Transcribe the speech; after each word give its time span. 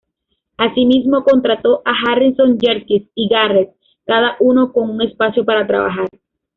Asimismo, 0.57 1.23
contrató 1.23 1.83
a 1.85 1.91
Harrison, 1.93 2.57
Jerkins 2.59 3.07
y 3.13 3.29
Garrett, 3.29 3.75
cada 4.03 4.35
uno 4.39 4.73
con 4.73 4.89
un 4.89 5.03
espacio 5.03 5.45
para 5.45 5.67
trabajar. 5.67 6.09